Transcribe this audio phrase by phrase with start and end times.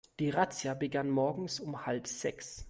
[0.19, 2.59] Die Razzia begann morgens um halb sechs.